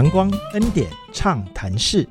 [0.00, 2.08] 阳光恩典畅谈室。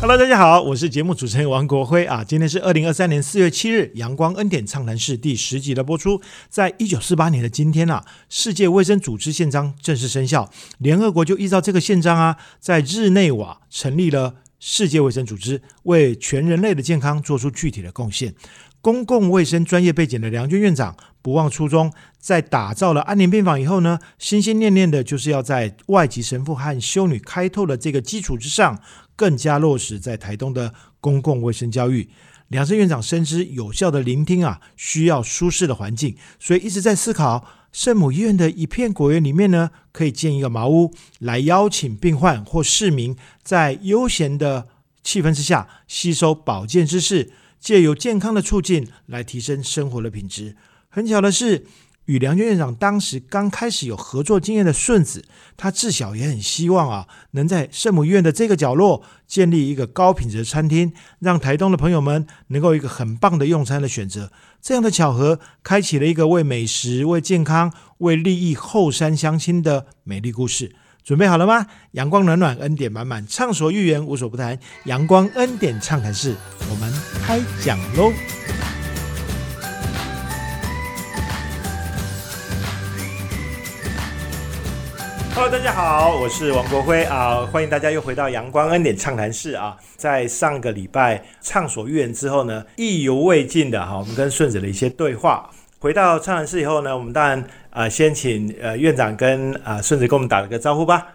[0.00, 2.24] Hello，大家好，我是节目主持人王国辉啊。
[2.24, 6.22] 今天是二零二三年四月七日，阳光恩典畅谈室第十集的播出。
[6.48, 18.34] 在一九四八年的今天啊，世界卫生组织宪章正式生效，联合国就依照这个宪章啊，在日内瓦成立了世界卫生组织，为全人类的健康做出具体的贡献。
[18.80, 28.80] 公共卫生专业背景的梁军院长不忘初衷，在打造了安宁病房以后呢，心心念念的就是要在外籍神父和修女开拓的这个基础之上，
[29.14, 32.10] 更加落实在台东的公共卫生教育。
[32.48, 44.66] 梁生院长深知有效的聆听啊，需要舒适的环境，所以一直在思考圣母医院的一片果园里面呢，可以建一个茅屋，来邀请病患或市民在悠闲的
[45.02, 47.32] 气氛之下吸收保健知识。
[47.58, 50.56] 借由健康的促进来提升生活的品质。
[50.94, 51.64] 很巧的是，
[52.04, 55.24] 与梁娟院长当时刚开始有合作经验的顺子，
[55.56, 64.30] 他自小也很希望啊，能在圣母医院的这个角落建立一个高品质的餐厅，让台东的朋友们能够一个很棒的用餐的选择。
[64.60, 70.76] 这样的巧合，开启了一个为美食、为健康、为利益后山相亲的美丽故事。
[71.02, 71.66] 准备好了吗？
[71.92, 74.58] 阳光暖暖，恩典满满，畅所欲言，无所不谈。
[74.84, 76.36] 阳光恩典畅谈室，
[76.70, 76.92] 我们
[77.24, 78.12] 开讲喽
[85.34, 89.74] ！Hello，大家好，我是王国辉啊，欢迎大家又回到阳光恩典畅谈室啊。
[89.96, 95.48] 在上个礼拜畅所欲言之后呢，意犹未尽的哈，我们跟顺子的一些对话。
[95.78, 101.06] 回到畅谈室以后呢，我们当然啊，先请呃院长跟啊顺子跟我们打了个招呼吧。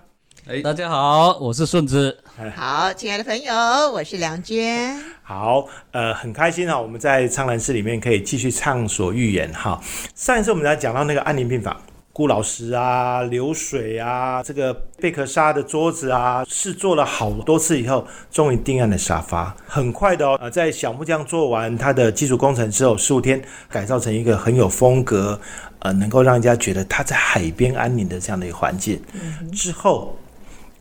[0.47, 2.17] 哎，大家好，我是顺子。
[2.55, 3.53] 好，亲爱的朋友，
[3.91, 4.99] 我是梁娟。
[5.21, 9.79] 好，呃，很开心啊，我们在畅谈室里面可以继续畅所欲言哈。
[10.15, 11.79] 上一次我们来讲到那个安宁病房。
[12.17, 19.55] 顾老师啊，流水啊，这个贝壳沙的桌子啊，试做了好多次以后，终于定案的沙发。
[19.67, 23.39] 很快的哦，呃，在小木匠做完他的基础工程之后，十五天
[23.69, 25.39] 改造成一个很有风格，
[25.77, 28.99] 呃，能够让人家觉得他在海边安宁的这样的一个环境。
[29.53, 30.17] 之后。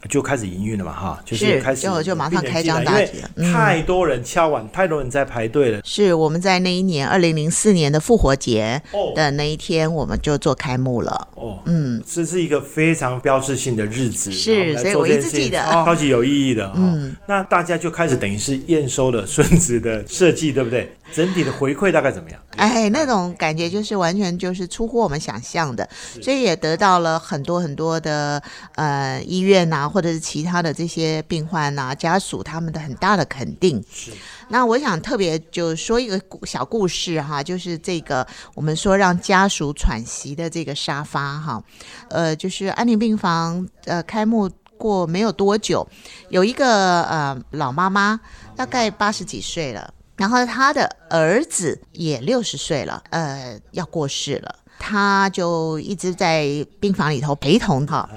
[0.09, 3.53] 就开始营运了嘛，哈，就是开始就就马上开张大吉了。
[3.53, 5.81] 太多人敲碗，太多人在排队了。
[5.85, 8.81] 是我们在那一年二零零四年的复活节
[9.15, 11.29] 的那一天，我们就做开幕了。
[11.35, 16.73] 哦，嗯，这是一个非常标志性的日子，是，所以我一直记得，超级有意义的。
[16.77, 20.93] 嗯，那大家就开始等于是验收了孙子的设计，对不对？
[21.13, 22.41] 整体的回馈大概怎么样？
[22.57, 25.89] 哎，那种感觉就是完全就是出乎我们想象的，
[26.23, 28.43] 所以也得到了很多很多的
[28.75, 33.83] 呃医院呐，或者是其他的这些病患呐家属他们的很大的肯定。
[33.91, 34.11] 是。
[34.49, 41.63] 那我想特别就说一个小故事哈，就是这个我们说让家属喘息的这个沙发哈，
[42.09, 45.87] 呃，就是安宁病房呃开幕过没有多久，
[46.29, 48.21] 有一个呃老妈妈，
[48.55, 49.93] 大概八十几岁了。
[50.17, 58.09] 然后他的儿子也六十岁了，呃，要过世了，他就一直在病房里头陪同他。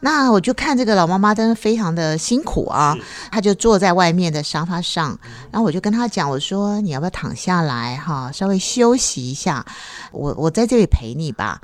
[0.00, 2.96] 那我就看这个老妈妈真的非常的辛苦啊，
[3.32, 5.18] 他就坐在外面的沙发上，
[5.50, 9.64] 然后我就跟他讲，我说你要不要躺下来哈，稍微休息一下，
[10.12, 11.60] 我我在这里陪你吧。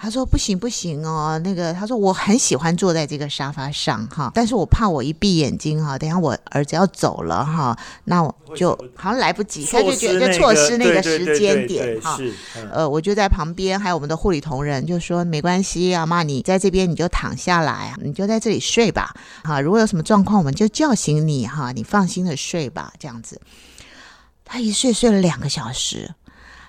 [0.00, 12.16] 他说不行不行哦，那个他说我很喜欢坐在这个沙发上哈，但是我怕我一闭眼睛哈，等下我儿子要走了哈，那我就好像来不及，他就觉得错失那个时间点哈。
[12.72, 23.40] 呃，我就在旁边，还有我们的护理同仁就说没关系啊，妈你在这边你就躺下来，你就在这里睡吧，哈，如果有什么状况我们就叫醒你哈，你放心的睡吧，这样子。
[24.44, 26.14] 他一睡睡了两个小时，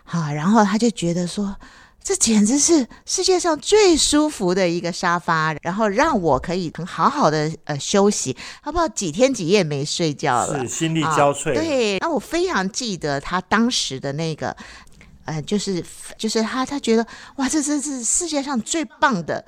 [0.04, 1.56] 好，然后他就觉得说。
[2.02, 8.36] 这简直是世界上最舒服的一个沙发，然后让我可以很好好的呃休息。
[8.64, 11.54] 他不知道几天几夜没睡觉了，是心力交瘁。
[11.54, 14.56] 对，那我非常记得他当时的那个，
[15.26, 15.84] 呃，就是
[16.18, 19.46] 就是他他觉得哇，这这是世界上最棒的。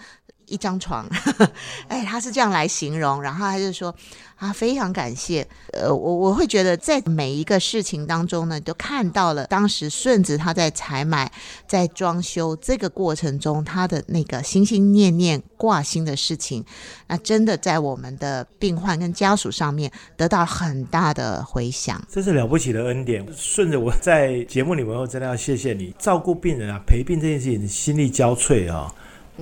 [0.51, 1.07] 一张床，
[1.87, 3.93] 哎，他是这样来形容，然后他就说
[4.35, 11.31] 啊，非常感谢，呃，我我会觉得在每一个事情当中呢，都看到了当时顺子他在采买、
[11.67, 16.65] 在装修这个过程中，他的那个心心念念挂心的事情，
[17.07, 23.25] 那真的在我们的病患跟家属上面得到很大的回响，这是了不起的恩典。
[23.35, 28.93] 顺着我在节目里面，我真的要谢谢你照顾病人啊，陪病这件事情心力交瘁啊。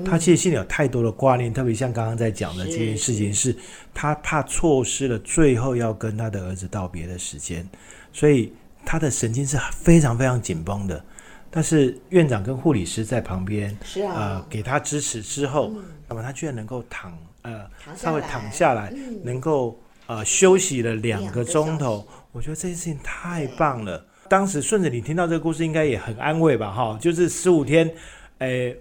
[0.05, 3.55] 他其实心里有太多的挂念，特别像刚刚在讲的这件事情，是
[3.93, 7.67] 他怕错失了最后要跟他的儿子道别的时间，
[8.11, 8.53] 所以
[8.85, 11.03] 他的神经是非常非常紧绷的。
[11.51, 15.73] 但是院长跟护理师在旁边，是啊，呃，给他支持之后，
[16.07, 18.93] 那么他居然能够躺呃躺下稍微躺下来，
[19.23, 24.05] 能够呃休息了两个钟头，我觉得这件事情太棒了。
[24.29, 26.71] 当时顺着你听到这个故事，应该也很安慰吧？
[26.71, 27.91] 哈，就是十五天，
[28.37, 28.77] 诶、没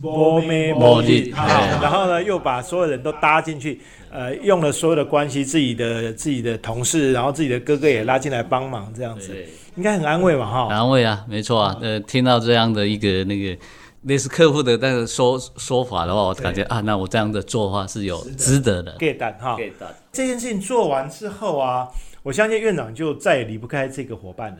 [0.00, 3.80] 没没力好哎然后呢，又把所有人都搭进去，
[4.10, 9.34] 呃，用了所有的关系，自己的自己的同事，然后自己的哥哥也拉进来帮忙，这样子，
[9.76, 10.46] 应该很安慰吧？
[10.46, 11.76] 哈，安慰啊，没错啊。
[11.80, 13.56] 呃，听到这样的一个那个
[14.02, 18.96] 类似客户的那个说说法的话，我感觉啊，那我这样的做法是有值得的。
[18.98, 19.56] get 蛋哈。
[19.56, 19.94] 给的。
[20.12, 21.88] 这件事情做完之后啊，
[22.22, 24.58] 我相信院长就再也离不开这个伙伴了。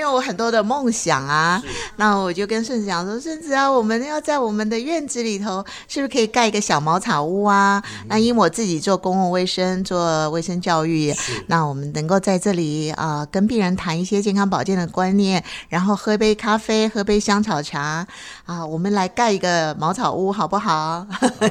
[0.00, 1.62] 因为我很多的梦想啊，
[1.96, 7.82] 那我就跟顺子讲说，顺子啊，我们要在我们的院子里头，是不是可以盖一个小茅草屋啊？
[8.08, 11.14] 那因为我自己做公共卫生，做卫生教育，
[11.48, 18.06] 那我们能够在这里啊、跟病人谈一些健康保健的观念，然后喝杯咖啡，喝杯香草茶
[18.46, 21.06] 啊，我们来盖一个茅草屋，好不好？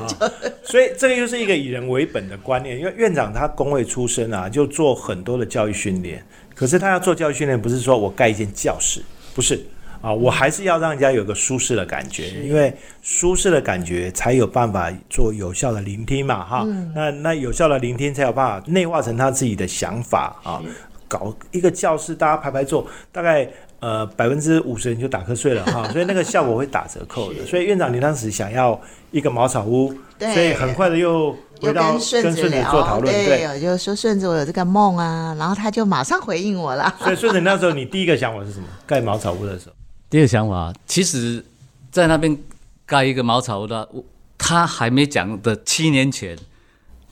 [0.65, 6.25] 所以这个又是一个以人为本的观念，因为院长他工位出身啊，就做很多的教育训练。
[6.59, 9.01] 可是他要做教育训练，不是说我盖一间教室，
[9.33, 9.65] 不是
[10.01, 16.67] 啊，我还是要让人家有个舒适的感觉，因为舒适的感觉才有办法做有效的聆听嘛，哈。
[16.93, 20.61] 那那有效的聆听才有办法内化成他自己的想法啊。
[21.07, 27.45] 搞一个教室，大家排排坐，大概呃百分之五十人就打瞌睡了哈， 所以那个效果会打折扣的。
[27.45, 28.79] 所以院长，你当时想要
[29.11, 31.31] 一个茅草屋，对所以很快的又
[31.61, 33.45] 回到跟顺子做讨论，对。
[33.45, 36.93] 我就说顺子，我有这个梦啊，然后他就马上回应我了。
[37.03, 38.67] 所以顺子那时候你第一个想法是什么？
[38.85, 39.75] 盖茅草屋的时候，
[40.09, 41.43] 第一个想法，其实，
[41.91, 42.37] 在那边
[42.85, 44.03] 盖一个茅草屋的，我
[44.37, 46.37] 他还没讲的七年前，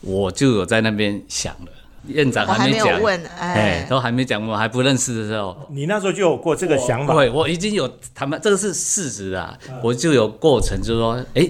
[0.02, 1.72] 我就有在那边想了。
[2.08, 11.50] 院长还没有讲，问，哎哎，，都还没讲，我还不认识的时候，你那时候就有过这个想法，对，我已经有谈判，这个是事实啊，我就有过程，就是说，哎，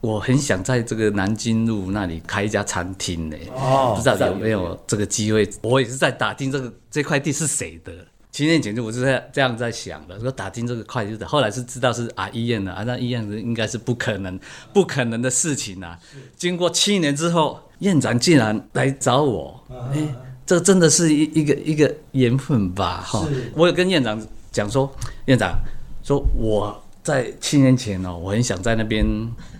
[0.00, 4.34] 我很想在这个南京路那里开一家餐厅呢，哦不知道有。
[4.34, 5.48] 没有这个机会。
[5.62, 7.92] 我也是在打听这个这块地是谁的。
[8.32, 14.40] 七年前就我是在这样在想的，说打听这个会计的，后来是知道是啊医院的啊，那医院是应该是不可能
[14.72, 15.98] 不可能的事情啊。
[16.34, 19.62] 经过七年之后，院长竟然来找我，
[19.92, 20.00] 哎、
[20.46, 23.02] 这真的是一一个一个缘分吧？
[23.02, 23.22] 哈，
[23.54, 24.18] 我有跟院长
[24.50, 24.90] 讲说，
[25.26, 25.54] 院长
[26.02, 29.06] 说我在七年前哦，我很想在那边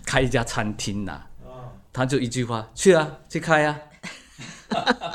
[0.06, 1.20] 开一家餐厅呐、
[1.92, 3.78] 他就一句话，去啊，去开啊，，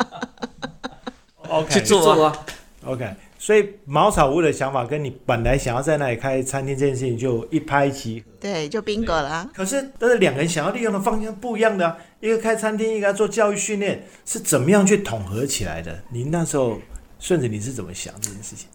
[1.49, 2.45] OK，去做啊。
[2.85, 3.15] OK。
[3.47, 8.25] 所以茅草屋的想法跟你本来想要在那里开餐厅这件事情就一拍即合。
[8.41, 9.49] 对，就 bingo 了啊。
[9.55, 15.97] 可是，但是两个人想要利用的方向不一样的、啊，一个开餐厅，一个要做教育训练，是怎么样去统合起来的？
[16.11, 16.77] 您那时候
[17.21, 18.67] 顺着你是怎么想这件事情？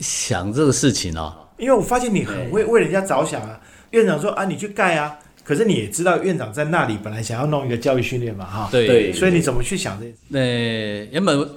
[0.00, 3.58] 想这个事情哦，因为我发现你很会为人家着想啊。
[3.92, 8.68] 院长说啊，你去盖啊，可是你也知道院长在那里本来想要弄一个教育训练嘛，哈。
[8.70, 10.18] 对所以你怎么去想这件事？
[10.28, 10.38] 那、
[11.10, 11.48] 原本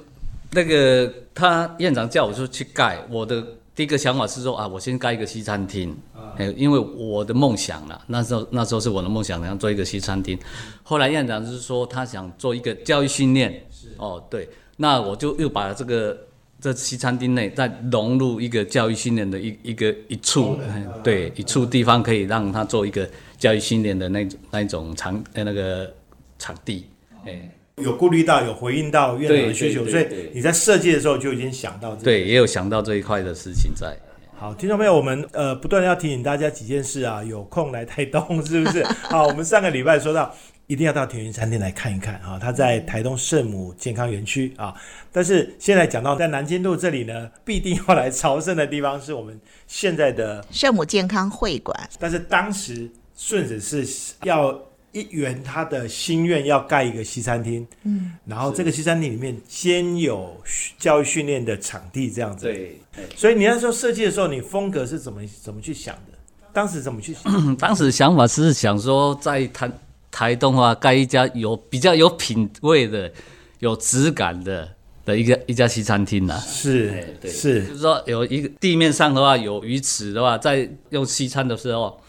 [0.52, 3.46] 那个他院长叫我说去盖，我的
[3.76, 5.96] 第一个想法是说啊，我先盖一个西餐厅，
[6.38, 10.40] 哎、因为我的梦想了，那时候那时候是我的梦想，想做一个西餐厅。
[10.82, 13.64] 后来院长就是说他想做一个教育训练，
[13.98, 16.18] 哦对，那我就又把这个。
[16.58, 25.94] 这西餐厅内再融入一个教育训练的一一个一处，哎对一处地方可以让他做一个教育训练的那种那一种场呃那个
[26.40, 26.88] 场地，
[27.26, 27.52] 哎、
[27.84, 32.04] 有顾虑到，有回应到院长的需求，所以你在设计的时候就已经想到这个。
[32.04, 33.96] 对，也有想到这一块的事情在。
[34.38, 38.84] 好，听众朋友，我们呃不断的要提醒大家几件事啊，有空来台东是不是？
[39.10, 40.34] 好，我们上个礼拜说到，
[40.68, 44.74] 一定要到田园餐厅来看一看啊，它在台东圣母健康园区啊。
[45.12, 54.58] 但是现在讲到在南京路这里呢，必定要来朝圣的地方是我们现在的，圣母健康会馆，但是当时顺子是要
[54.96, 60.36] 一元他的心愿，要盖一个西餐厅，嗯，然后这个西餐厅里面兼有
[60.80, 62.80] 教育训练的场地这样子，对，
[63.14, 66.18] 所以你那时候设计的时候，你风格是怎么怎么去想的？
[66.54, 67.56] 当时怎么去想？
[67.58, 69.70] 当时想法是想说，在台
[70.10, 73.12] 台东啊，盖一家有比较有品味的、
[73.60, 74.66] 有质感的
[75.04, 77.30] 的一个一家西餐厅呐、是哎对。
[77.30, 77.66] 是。
[77.66, 82.00] 就是说有一个地面上的话有鱼池的话，在用西餐的时候，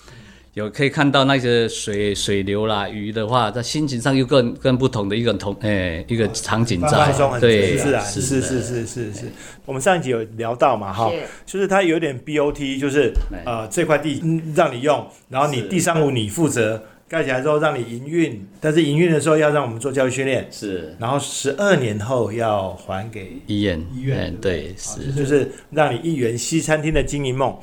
[0.57, 9.25] 有可以看到那些水水流啦、鱼的话，在心情上又更更不同的一个同诶、一个场景在对，自然，是是是是是是。
[9.67, 11.13] 我们上一集有聊到嘛，哈，
[11.45, 25.13] 就是它有点 BOT，就是哎呃这块地嗯让你用，然后你是地上物你负责，盖起来之后让你营运，但是营运的时候要让我们做教育训练，是然后十二年后要还给医院医院嗯对是。
[25.13, 27.55] 就是让你一圆西餐厅的经营梦。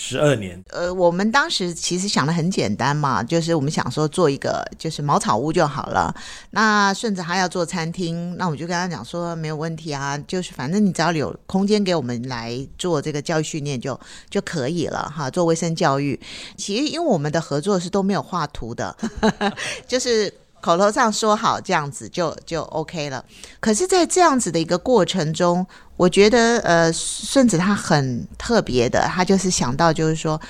[0.00, 0.62] 十二年？
[0.70, 6.14] 呃，我们当时其实想的很简单嘛，就是我们想说做一个就是茅草屋就好了。
[6.50, 13.98] 那顺子他要做餐厅，那我就跟他讲说没有问题啊，就是反正你只要有空间给我们来做这个教育训练就
[14.30, 16.18] 就可以了哈，做卫生教育。
[16.56, 18.96] 其实因为我们的合作是都没有画图的，
[19.88, 20.32] 就是。
[20.60, 23.24] 口头上说好这样子就就 OK 了，
[23.60, 30.40] 可是，在这样子的一个过程中，我觉得呃，顺子他很特别的，他就是想到就是说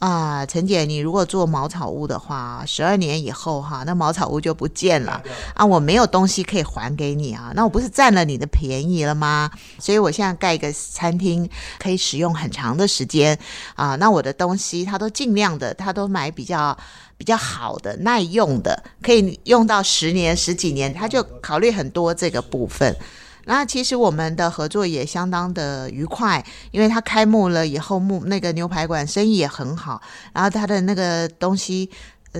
[0.00, 5.22] 啊，陈姐，你如果做茅草屋的话，十二年以后哈，那茅草屋就不见了
[5.54, 9.48] 啊，我没有东西可以还给你啊，那我不是占了你的便宜了吗？
[9.78, 13.38] 所以我现在盖一个餐厅，可以使用很长的时间
[13.76, 16.76] 啊，那我的东西他都尽量的，他都买比较。
[17.16, 22.96] 比较好的、耐用的，可以用到十年、十几年，他就考虑很多这个部分。
[23.44, 30.00] 那其实我们的合作也相当的愉快，因为他开幕了以后，幕那个牛排馆生意也很好，
[30.32, 31.90] 然后他的那个东西。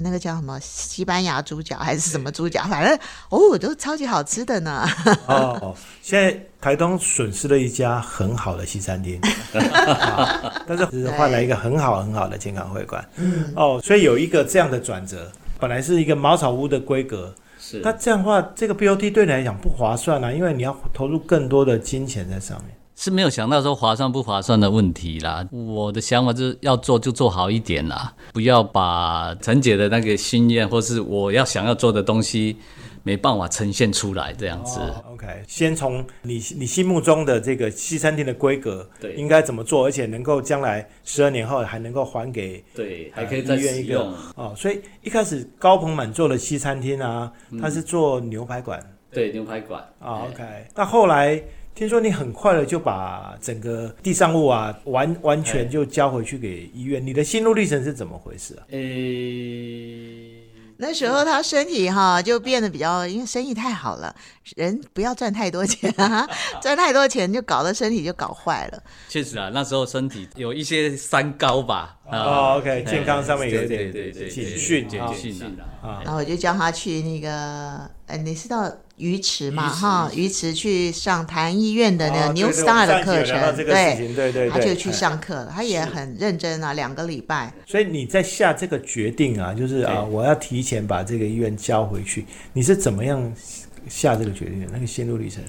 [0.00, 2.62] 那个叫什么西班牙猪脚还是什么猪脚？
[2.64, 4.88] 反正哦，都超级好吃的呢。
[5.28, 9.20] 哦，现在台东损失了一家很好的西餐厅，
[10.66, 13.06] 但是是换来一个很好很好的健康会馆。
[13.54, 15.30] 哦，所以有一个这样的转折，
[15.60, 22.74] 本来是一个茅草屋的规格，是那这样的话，这个 BOT 对你来讲不划算啊，因为你要投入更多的金钱在上面。
[23.02, 25.44] 是没有想到说划算不划算的问题啦。
[25.50, 32.56] 我的想法就是要做就做好一点啦，不要把陈姐的那个心愿或是我要想要做的东西
[33.02, 34.78] 没办法呈现出来这样子。
[35.10, 44.54] OK，先从你你心目中的这个西餐厅的规格，对，应该怎么做，而且能够将来十二年后还能够还给对，还可以再医一个哦。
[44.56, 48.80] 所以一开始高朋满座的西餐厅啊，他是做牛排馆，
[49.10, 50.22] 对，牛排馆啊。
[50.30, 50.44] OK，
[50.76, 51.42] 那后来。
[51.74, 58.62] 听说你很快的就把整个地上物啊完完全就交回去给医院，你的心路历程是怎么回事啊？
[58.70, 60.42] 诶，
[60.76, 64.14] 那时候他身体哈就变得比较，因为生意太好了，
[64.54, 66.28] 人不要赚太多钱啊，
[66.60, 68.82] 赚太多钱就搞得身体就搞坏了。
[69.08, 71.96] 确实啊，那时候身体有一些三高吧。
[72.10, 73.90] 哦，OK，健康上面有点
[74.28, 75.34] 警讯，警讯
[75.82, 76.02] 啊。
[76.04, 78.70] 然后我就叫他去那个，呃，你知道。
[79.02, 87.52] 鱼池嘛，哈，鱼池去上台湾医院的那个 New Star 的课程，对对对，他就去上课了，他也很认真啊，两个礼拜。
[87.66, 93.20] 所以你在下这个决定啊，就是啊，我要提前把这个医院交回去，你是怎么样
[93.88, 94.68] 下这个决定的？
[94.72, 95.42] 那个心路历程？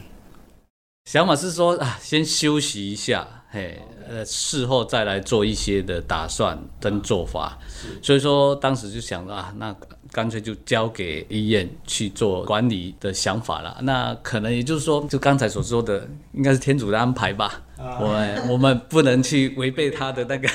[1.05, 3.79] 想法是说啊，先休息一下，嘿，
[4.09, 7.57] 呃，事后再来做一些的打算跟做法。
[8.01, 9.73] 所以说当时就想啊，那。
[10.11, 13.75] 干脆就交给医院去做管理的想法了。
[13.81, 17.63] 那可能也就是说，就刚才所说的，应该是天主的安排吧。
[17.99, 20.47] 我们我们不能去违背他的那个。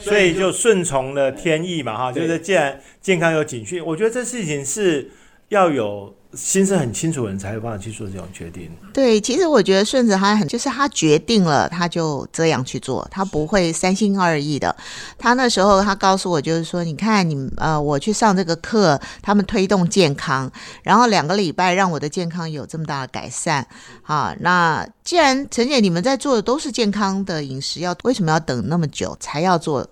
[0.00, 5.08] 所以就顺从了天意嘛，哈，就是既然健康有警讯，我觉得这事情是
[5.48, 6.14] 要有。
[6.34, 8.70] 心思很清楚的人才有办法去做这种决定。
[8.92, 14.76] 对，其实我觉得顺子他很，就是他决定了，他就这样去做，他不会三心二意的。
[15.16, 20.52] 他那时候他告诉我，就是说，你看你呃，我去上这个课，他们推动健康，
[20.82, 23.66] 然后两个礼拜让我的健康有这么大的改善。
[24.02, 29.88] 好，那既然陈姐你们在做的都是健康的饮食，要为什么要等那么久才要做？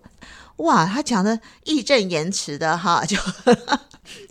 [0.56, 3.16] 哇，他讲的义正言辞的哈，就。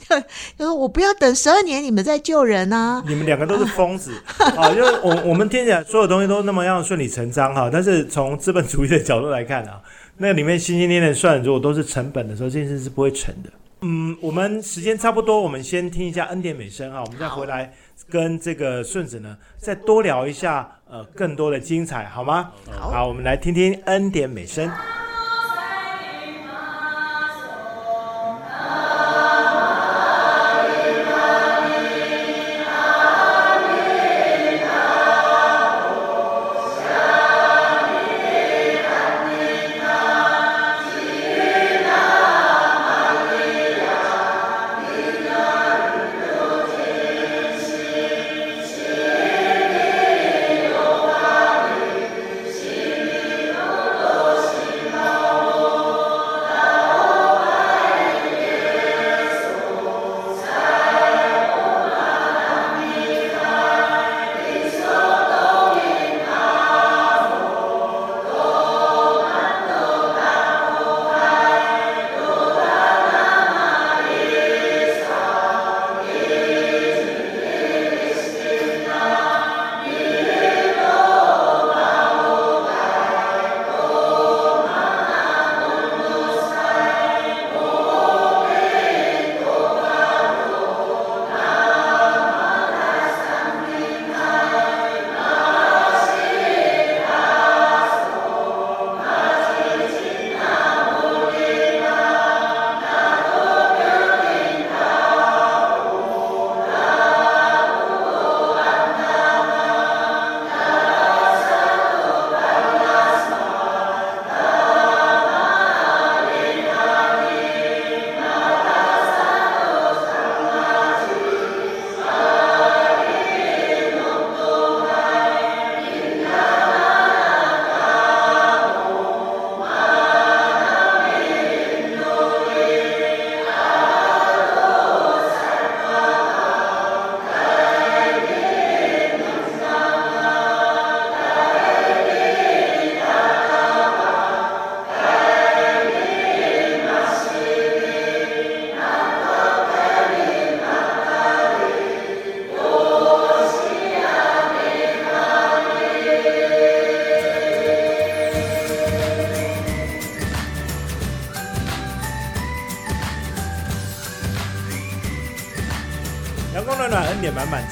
[0.57, 3.03] 就说我不要等十二年，你们再救人啊！
[3.07, 4.13] 你们两个都是疯子
[4.57, 4.73] 啊！
[4.73, 9.81] 就我我们听起来所有东西都那么样顺理成章哈，但是从资本主义的角度来看啊，
[10.17, 13.49] 那里面心心念念算，如果都是成本的时候，这件事是不会成的。
[13.81, 17.71] 嗯，我们时间差不多，我们先听一下恩典美声啊，我们再回来
[18.09, 22.51] 跟这个顺子呢再多聊一下呃更多的精彩，好吗？
[22.71, 24.71] 好，我们来听听恩典美声。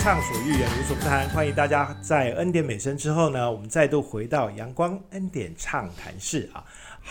[0.03, 1.29] 畅所欲言，无所不谈。
[1.29, 6.61] 欢迎大家在恩典美声之后呢，我们再度回到阳光恩典畅谈室啊，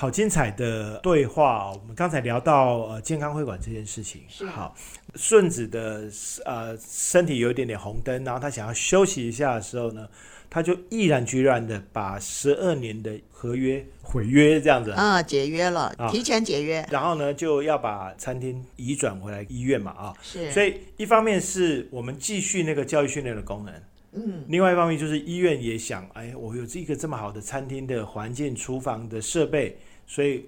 [0.03, 1.79] 好精彩的对话、哦。
[1.81, 4.45] 我们刚才聊到呃健康会馆这件事情，是。
[4.47, 4.75] 好
[5.15, 6.11] 顺子的
[6.45, 10.09] 呃身体有一点点红灯，然后他想要休息一下的时候呢，
[10.51, 14.93] 他就毅然决然的把十二年的合约毁约这样子。
[14.97, 16.85] 嗯，解约了啊，提前解约。
[16.91, 23.73] 然后呢，就要把餐厅移转回来医院嘛啊，是，所以一方面是我们继续那个教育训练的功能，
[24.15, 29.79] 嗯，另外一方面就是医院也想，哎，我有这个这么好的餐厅的环境、厨房的设备，
[30.13, 30.45] 所以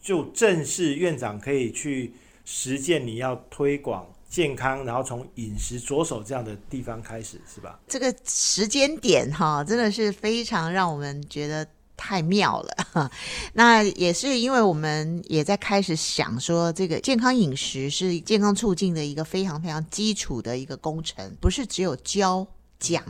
[0.00, 2.12] 就正式院长可以去
[2.44, 7.80] 实践你要推广健康，然后从饮食着手这样的地方开始，是吧？
[7.88, 11.66] 这个时间点哈，真的是非常让我们觉得。
[12.00, 13.10] 太妙了，
[13.54, 22.46] 那也是因为我们也在开始想说，这个健康饮食是健康促进的一个非常非常基础的一个工程，不是只有教
[22.78, 23.02] 讲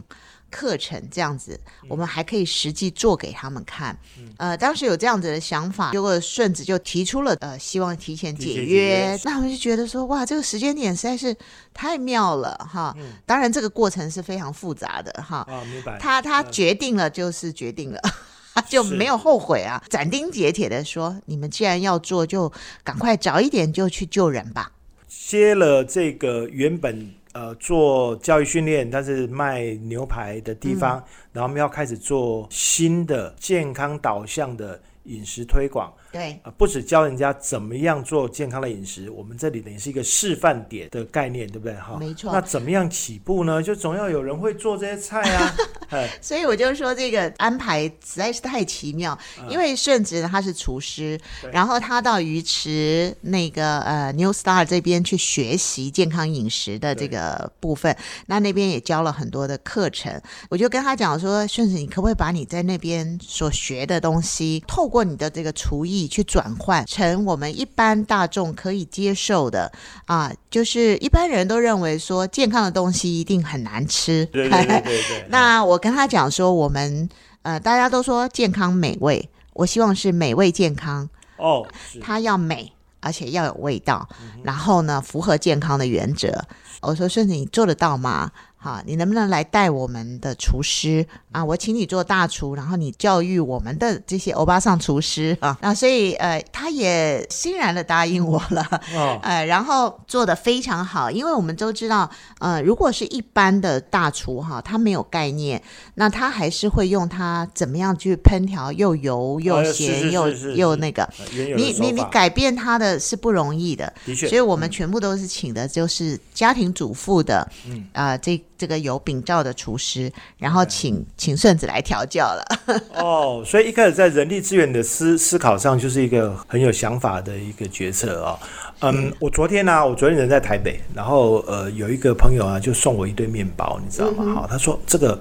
[0.50, 1.58] 课程这样子，
[1.88, 3.98] 我们还可以实际做给他们看。
[4.36, 11.36] 呃，当时有这样子的想法，结果顺子就提出了呃，希望提前解约约，那我们就觉得说，哇，这个时间点实在是
[11.72, 12.96] 太妙了哈。
[13.26, 15.38] 当然，这个过程是非常复杂的哈。
[15.48, 15.98] 啊，明白。
[15.98, 18.00] 他他嗯决定了就是决定了。
[18.68, 24.72] 就没有后悔啊，斩钉截铁的说：“你们既然要做，就赶快早一点就去救人吧。
[25.06, 41.74] 接了这个原本呃做教育训练，但是卖牛排的地方，然后我们要开始做新的健康导向的饮食推广。”对，啊，不止教人家怎么样做健康的饮食，我们这里等于是一个示范点的概念，对不对？
[41.74, 43.62] 哈，没错那怎么样起步呢？
[43.62, 45.54] 就总要有人会做这些菜啊。
[45.90, 49.18] 哎，所以我就说这个安排实在是太奇妙，
[49.48, 51.18] 因为顺子他是厨师，
[51.52, 60.20] 然后他到鱼池那个呃 New Star 这边去学习健康饮食的这个部分，那那边也教了很多的课程。
[60.50, 69.72] 我就跟他讲说，顺子，你可不可以把你在那边所学的东西，透过你的这个厨艺去转换成我们一般大众可以接受的
[70.04, 70.30] 啊？
[70.50, 75.26] 就是一般人都认为说健康的东西一定很难吃，对对对对对。
[75.30, 77.08] 那我跟他讲说，我们
[77.42, 81.08] 呃，大家都说健康美味，我希望是美味健康，
[81.38, 84.06] 哦，是它要美，而且要有味道，
[84.42, 86.44] 然后呢，符合健康的原则。
[86.80, 88.30] 我说顺子，你做得到吗？
[88.60, 91.44] 好，你能不能来带我们的厨师啊？
[91.44, 95.56] 我请你做大厨，然后你教育我们的这些欧巴桑厨师啊。
[95.62, 98.66] 那所以呃，他也欣然的答应我了。
[98.96, 105.62] 哦，呃，然后做的非常好，因为我们都知道，呃，如果是一般的大厨哈，他没有概念，
[105.94, 122.44] 那他还是会用他怎么样去烹调，又油又咸、是又又那个，你你你改变他的是不容易的，的确所以我们全部都是请的就是家庭主妇的，嗯啊、这这个有秉照的厨师，然后请请顺子来调教了。
[123.00, 128.38] 哦，所以一开始在人力资源的思思考上，就是一个很有想法的一个决策啊、
[128.80, 134.34] 嗯，我昨天呢、我昨天人在台北，然后呃，有一个朋友啊，就送我一堆面包，你知道吗？
[134.34, 135.18] 好、他说这个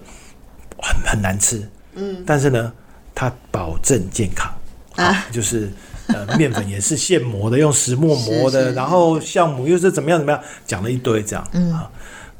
[0.81, 2.73] 很很难吃，嗯，但是呢，
[3.13, 4.51] 他保证健康
[4.95, 5.71] 啊，就是。
[6.09, 11.91] 呃，面粉也是现磨的，用石磨磨的， 是是然后酵母又是怎么样怎么样，讲了一堆这样，嗯啊。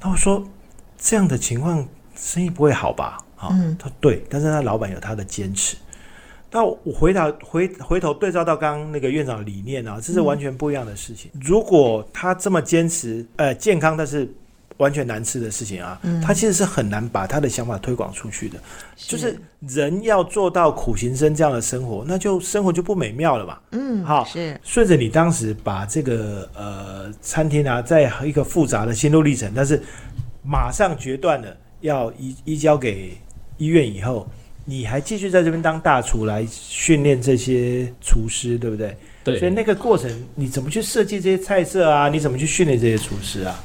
[0.01, 0.41] 那我说
[0.97, 3.17] 这样的情况生意不会好吧？
[3.37, 5.77] 啊，嗯他对，但是他老板有他的坚持。
[6.49, 11.29] 那我回答回回头对照到刚刚那个院长的理念啊，这是完全不一样的事情。
[11.41, 14.27] 如果他这么坚持，呃，健康但是
[14.77, 18.57] 完全难吃的事情啊，他其实是很难把他的想法推广出去的。
[18.95, 23.59] 就是人要做到苦行僧这样的生活，那就生活就不美妙了嘛。
[23.71, 29.83] 嗯，好是顺着你当时把这个呃餐厅啊，在一个复杂的心路历程，但是
[30.47, 33.17] 马上决断了要移移交给
[33.57, 34.25] 医院以后，
[34.63, 38.95] 你还继续在这边当大厨来训练这些厨师，对不对？
[39.23, 42.07] 对，所以那个过程，你怎么去设计这些菜色啊？
[42.07, 43.63] 你怎么去训练这些厨师啊？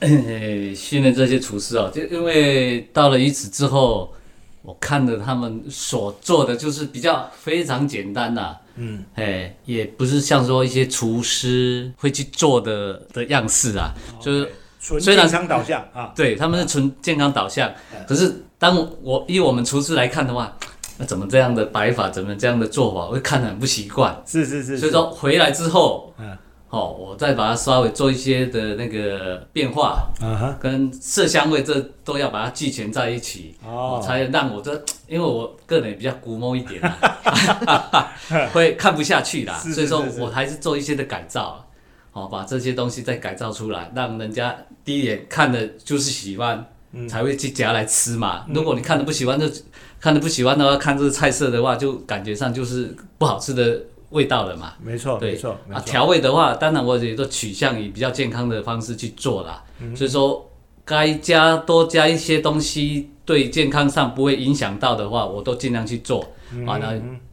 [0.00, 4.14] 诶， 训练这些厨师啊，就因为到了鱼池之后，
[4.62, 14.48] 我看着他们所做的就是比较非常简单呐、嗯，哎，也不是像说一些厨师会去做的的样式啊，就是
[14.80, 17.70] 纯健康导向啊，对他们是纯健康导向，
[18.08, 20.56] 可是当我以我们厨师来看的话，
[20.98, 24.20] 那怎么这样的摆法，怎么这样的做法，我会看得很不习惯。
[24.26, 26.36] 是是是，所以说回来之后，嗯。
[26.70, 34.72] 哦，我再把它稍微做一些的那个变化，啊哈，跟色香味这都要把它俱全在一起，哦，才让我这，
[35.08, 38.12] 因为我个人也比较古摸一点、啊，
[38.54, 41.66] 会看不下去啦，是是所以说我还是做一些的改造。
[42.12, 46.66] 哦，把这些东西再改造出来，让人家第一眼看的就是喜欢，
[47.08, 48.44] 才会去夹来吃嘛。
[48.52, 49.46] 如果你看的不喜欢，就
[50.00, 54.72] 看的不喜欢的话，看这个菜色的话，就感觉上就是不好吃的味道了嘛。
[54.82, 59.62] 没错，对没错，啊，调味的话，当然我也都取向以比较健康的方式去做啦。
[59.78, 60.50] 嗯所以说，
[60.84, 66.20] 该加多加一些东西，对健康上不会影响到的话，我都尽量去做，
[66.66, 66.80] 啊，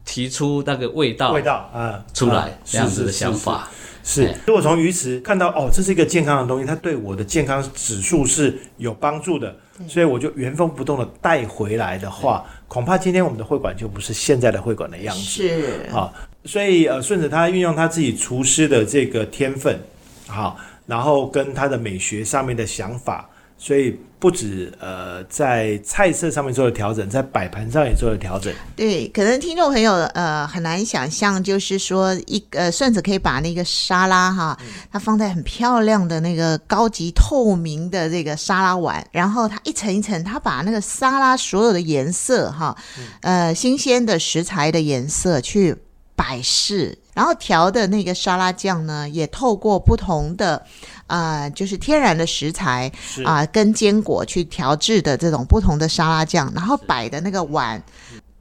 [0.04, 3.68] 提出那个味道嗯味道啊出来啊这样子的是是是想法。
[4.08, 4.26] 是。
[4.26, 9.54] 哎，如果从鱼池看到哦，这是一个健康的东西，它对我的健康指数是有帮助的，
[9.86, 15.22] 所以我就原封不动的带回来的话，恐怕今天我们的会馆就不是现在的会馆的样子。
[15.22, 15.86] 是。
[15.90, 16.12] 好，
[16.46, 19.78] 所以呃，顺着他运用他自己厨师的这个天分，
[20.26, 28.52] 好，然后跟他的美学上面的想法，所以不止呃在菜色上面做了调整，在摆盘上也做了调整。
[28.74, 34.58] 对，可能听众朋友呃很难想象，就是说一呃顺子可以把那个沙拉哈，
[34.90, 42.76] 它放在很漂亮的那个高级透明的这个沙拉碗，然后它一层一层，它把那个沙拉所有的颜色哈，
[43.20, 45.76] 呃新鲜的食材的颜色去
[46.16, 50.64] 摆饰，然后调的那个沙拉酱呢，也透过不同的。
[51.08, 57.82] 啊、就是天然的食材是啊、跟坚果去调制的这种不同的沙拉酱，然后摆的那个碗，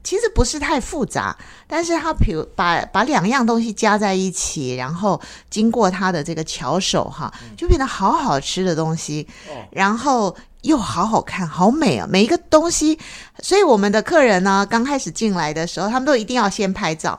[0.03, 1.33] 其实不是太复杂，
[1.65, 12.05] 但是它比如把把两样东西加在一起，然后经过它的这个巧手哈，就变得好好吃的东西，哦然后又好好看，好美啊！
[12.05, 12.99] 每一个东西，
[13.39, 17.17] 所以我们的客人呢，刚开始进来的时候，他们都一定要先拍照，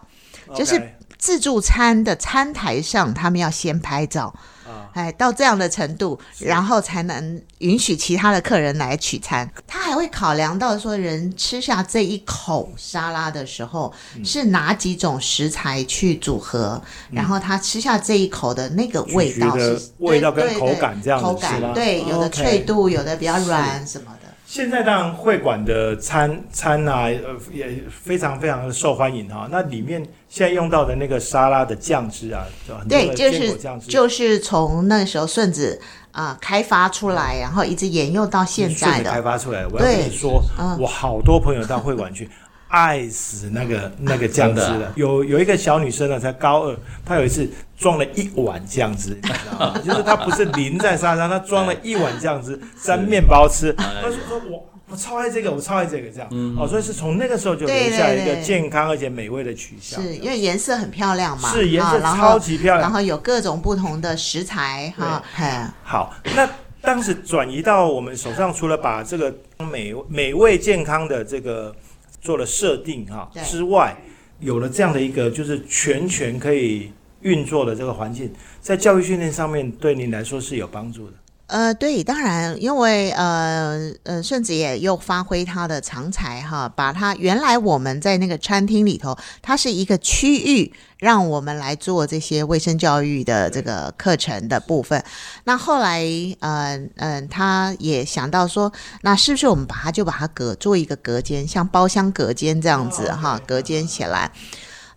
[0.54, 0.78] 就是
[1.18, 4.32] 自助餐的餐台上，他们要先拍照。
[4.66, 9.50] 啊，哎，到这样的程度，然后才能允许其他的客人来取餐。
[9.66, 24.17] 他还会考量到说，人吃下这一口沙拉的时候，嗯是哪几种食材去组合，然后他吃下这一口的那个味道是味道跟口感这样子口感对，有的脆度，有的比较软什么的。
[24.50, 33.54] 现在当然会馆的餐餐啊，呃，也非常非常的受欢迎哈、那里面现在用到的那个沙拉的酱汁啊，很多对，就是
[33.86, 35.78] 就是从那时候顺子
[36.12, 39.10] 啊、开发出来，然后一直沿用到现在的。
[39.10, 39.66] 开发出来。
[39.66, 42.30] 我要跟你说，嗯我好多朋友到会馆去。
[42.68, 49.78] 爱死那个 那个酱汁了，有有一个小女生呢，才高二，她有一次装了一碗酱汁，你知道吗？
[49.84, 53.72] 就是她不是淋在沙上，她装了一碗酱汁沾面包吃。
[53.72, 56.28] 她说说我我超爱这个，我超爱这个这样。
[56.58, 60.02] 哦，所以是从那个时候就留下一个健康而且美味的取向。
[60.02, 62.80] 是因为颜色很漂亮嘛，是颜色超级漂亮。
[62.80, 65.44] 然后有各种不同的食材哈，嘿，
[65.82, 66.48] 好，那
[66.80, 69.34] 当时转移到我们手上，除了把这个
[69.70, 71.74] 美美味健康的这个
[72.20, 73.96] 做了设定哈对之外，
[74.40, 81.14] 有了这样的一个就是全权可以运作的这个环境，在教育训练上面对您来说是有帮助的。
[81.48, 95.02] 呃，对，当然，因为呃呃，顺子也又发挥他的长才哈，把他原来我们在那个餐厅里头，它是一个区域，让我们来做这些卫生教育的这个课程的部分。
[95.44, 96.04] 那后来，
[96.40, 104.30] 呃嗯、他也想到说，那是不是我们把它就把它隔做一个隔间，像包厢隔间这样子哦哈隔间起来。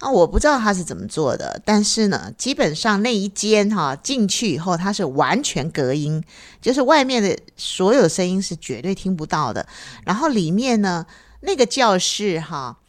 [0.01, 6.23] 啊，我不知道他是怎么做的，但是呢，基本上那一间哈进去以后，它是完全隔音，
[6.59, 9.67] 就是外面的所有声音是绝对听不到的。
[10.03, 11.05] 然后里面呢，
[11.41, 12.79] 那个教室哈，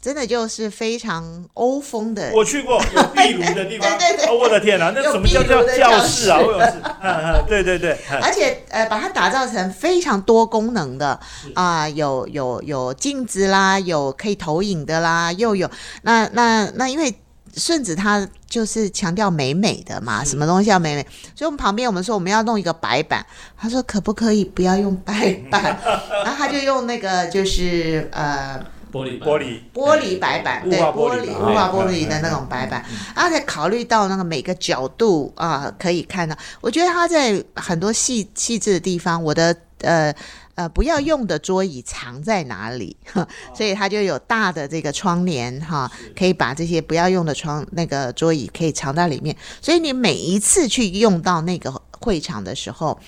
[0.00, 2.30] 真的就是非常欧风的。
[2.34, 4.26] 我去过有壁炉的地方， 对对对。
[4.26, 6.38] 哦，我的天哪，那什么叫叫教教室啊？
[6.38, 8.18] 我有事， 嗯嗯，对对对，嗯。
[8.22, 11.18] 而且呃，把它打造成非常多功能的
[11.54, 15.68] 啊、有有有镜子啦，有可以投影的啦，又有
[16.02, 17.14] 那那那因为。
[17.56, 21.02] 顺子他就是强调美美的嘛，什么东西要美美，
[21.34, 23.24] 所以我们旁边我们说我们要弄一个白板，
[23.56, 25.76] 他说可不可以不要用白板，
[26.24, 40.14] 然后他就用那个就是呃玻璃玻璃玻璃白板，对，玻玻璃雾化玻璃的那种白板，而且考虑到那个每个角度啊，可以看到，我觉得他在很多细细致的地方，我的呃。
[40.58, 42.96] 呃，不要用的桌椅藏在哪里？
[43.54, 49.36] 所以它就有大的这个窗帘哈，可以把这些不要用的窗那个桌椅可以藏在里面。
[49.62, 52.98] 所以你每一次去用到那个会场的时候，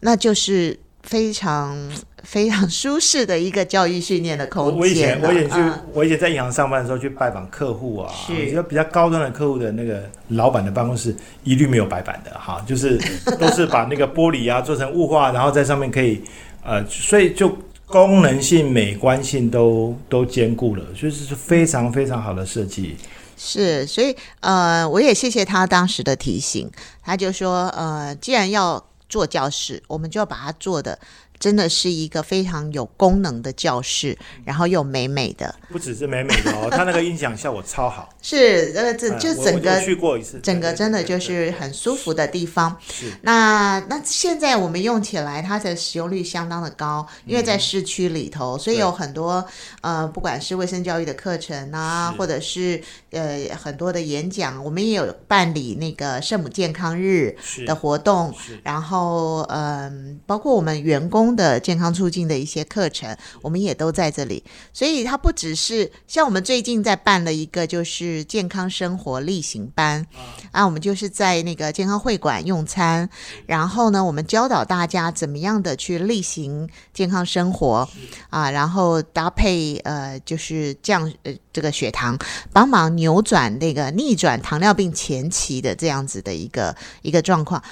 [0.00, 1.76] 那就是非常
[2.26, 12.98] 非常舒适的一个教育训练的空间我我以前我以前去、嗯我以前在银行上班的时候去拜访客户啊，是比较比较高端的客户的那个老板的办公室一律没有白板的哈，就是
[13.38, 16.20] 都是把那个玻璃啊做成雾化，然后在上面可以
[16.64, 22.96] 呃，所以就功能性、美观性都都兼顾了，就是非常非常好的设计。
[23.36, 26.68] 是，所以呃，我也谢谢他当时的提醒，
[27.02, 30.98] 他就说呃，既然要做教室，我们就要把它做的。
[31.38, 38.08] 真的是一个非常有功能的教室，然后又美美的，不只是美美的哦，它那个音响效果超好。
[38.22, 42.76] 是，呃，这就整个去过一次，整个真的就是很舒服的地方。
[42.90, 43.12] 是。
[43.22, 49.44] 那那现在我们用起来，它的使用率相当的高，因为在市区里头，所以有很多
[49.82, 61.25] 呃，不管是卫生教育的课程啊，或者是呃很多的演讲，我们也有办理那个圣母健康日的活动，然后嗯，包括我们员工。
[61.34, 70.06] 的健康促进的一些课程，我们也都在这里，所以它不只是像我们最近在办了一个就是健康生活例行班
[70.52, 73.08] 啊，我们就是在那个健康会馆用餐，
[73.46, 77.88] 然后呢，我们教导大家怎么样的去例行健康生活
[78.30, 82.18] 啊，然后搭配呃就是降呃这个血糖，
[82.52, 87.62] 帮忙扭转那个逆转糖尿病前期的这样子的一个一个状况。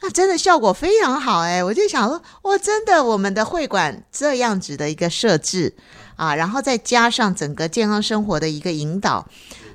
[0.00, 1.64] 那真的效果非常好哎！
[1.64, 5.74] 我就想说，哇，真的，我们的会馆这样子的一个设置
[6.16, 9.26] 啊，然后再加上整个健康生活的一个引导，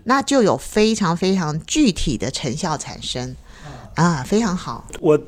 [0.03, 3.35] 那就有非常非常具体的成效产生。
[3.95, 4.85] 啊，非常好。
[4.99, 5.19] 我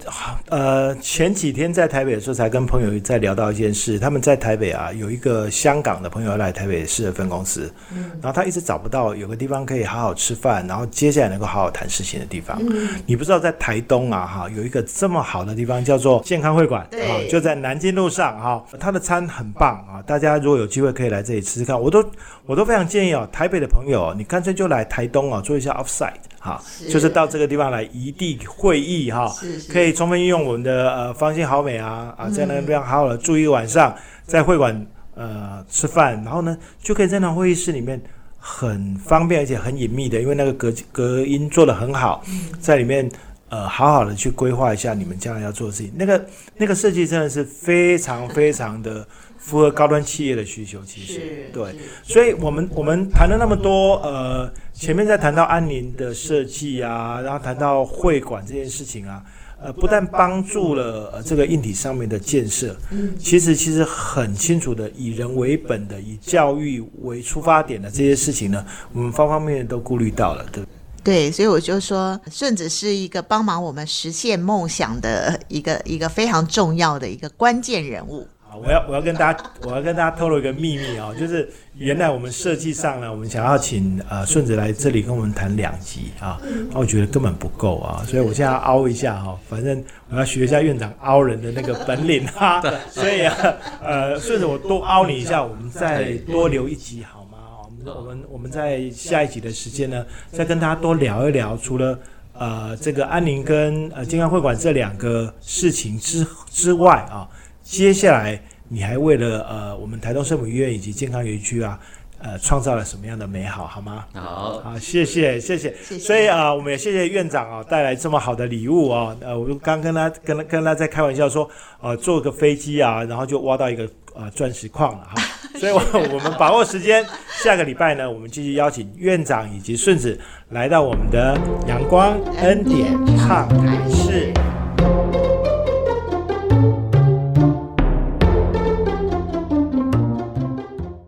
[0.50, 4.00] 呃前几天在台北的时候，才跟朋友在聊到一件事。
[4.00, 12.58] 他们在台北啊，有一个香港的朋友来台北市的分公司，嗯，然后他一直找不到有个地方可以好好吃饭，然后接下来能够好好谈事情的地方。
[12.62, 21.80] 嗯，你不知道在台东啊，哈，有一个这么好的地方叫做健康会馆，啊，就在南京路上哈，他的餐很棒啊，大家如果有机会可以来这里吃吃看。
[21.80, 22.04] 我都
[22.46, 26.14] 我都非常建议哦，台北的朋友，你干脆就来台东啊，做一下 offsite。
[26.40, 29.34] 好，就是到这个地方来一地会议哈，
[29.70, 34.86] 可以充分运用我们的呃方心好美啊啊，在那个地方好好的住一个晚上，在会馆
[35.16, 38.02] 呃吃饭，然后呢就可以在那会议室里面
[38.38, 42.24] 很方便而且很隐秘的，因为那个隔隔音做的很好，
[42.60, 43.10] 在里面
[43.50, 46.26] 呃好好的去规划一下你们将来要做的事情，那个
[46.58, 49.06] 那个设计真的是非常非常的。
[49.44, 51.50] 符合高端企业的需求，其实。
[51.52, 59.22] 对，所以我们我们谈了那么多，呃，前面在谈到安宁的设计啊，然后谈到会馆这件事情啊，
[59.62, 70.64] 呃，不但帮助了呃这个硬体上面的建设，嗯，其实其实很清楚的，以人为本的，以教育为出发点的这些事情呢，我们方方面面都顾虑到了，对。
[71.04, 78.26] 对，所以我就说，顺子是一个帮忙我们实现梦想的一个一个非常重要的一个关键人物。
[78.56, 86.40] 我要我要跟大家我要跟大家透露一个秘密哦， 就是原来我们设计上呢，我们想要请呃顺子来这里跟我们谈两集啊，
[86.74, 93.36] 我觉得根本不够啊，所以我现在要凹一下哈，反正我要学一下院长凹人的那个本领 哈，所以啊
[93.82, 97.38] 呃顺子我多凹你一下，我们再多留一集好吗？
[97.64, 101.98] 我们我们我们在下一集的时间呢，再跟大家多聊一聊，除了
[102.38, 107.28] 呃这个安宁跟呃健康会馆这两个事情之之外啊。
[107.64, 111.80] 接下来，你还为了呃我们台东圣母医院以及健康园区啊，
[112.20, 114.06] 呃创造了什么样的美好，好吗？
[114.14, 115.74] 好，好，谢谢，谢谢。
[115.98, 119.16] 所以啊，我们也谢谢院长啊带来这么好的礼物哦。
[119.22, 121.50] 呃，我刚跟他跟他跟他在开玩笑说，
[121.82, 125.24] 呃，坐个飞机啊，然后就挖到一个呃钻石矿了哈。
[125.60, 125.80] 所以，我
[126.14, 127.06] 我们把握时间，
[127.44, 134.34] 下个礼拜呢，我们继续邀请院长以及顺子来到我们的阳光恩典畅谈室。